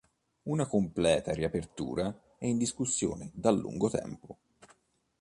Una 0.49 0.65
completa 0.65 1.31
riapertura 1.31 2.19
è 2.39 2.47
in 2.47 2.57
discussione 2.57 3.29
da 3.35 3.51
lungo 3.51 3.87
tempo. 3.87 4.37